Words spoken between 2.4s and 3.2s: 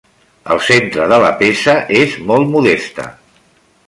modesta.